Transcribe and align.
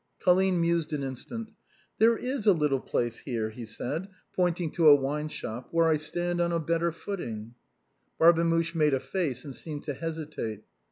Colline 0.19 0.59
mused 0.59 0.93
an 0.93 1.03
instant." 1.03 1.51
There 1.99 2.17
is 2.17 2.47
a 2.47 2.53
little 2.53 2.79
place 2.79 3.17
here," 3.19 3.51
he 3.51 3.65
said, 3.67 4.07
pointing 4.35 4.71
to 4.71 4.89
a 4.89 4.97
winesliop," 4.97 5.65
where 5.69 5.89
I 5.89 5.97
stand 5.97 6.41
on 6.41 6.51
a 6.51 6.57
bet 6.59 6.79
ter 6.79 6.91
footing." 6.91 7.53
Barbemuche 8.19 8.73
made 8.73 8.95
a 8.95 8.99
face, 8.99 9.45
and 9.45 9.53
seemed 9.53 9.83
to 9.83 9.93
hesitate. 9.93 10.63